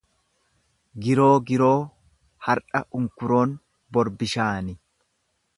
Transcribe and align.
Giroon 1.07 1.43
giroo 1.49 1.75
har'a 2.47 2.83
unkuroon 3.01 3.57
bor 3.99 4.15
bishaani. 4.23 4.79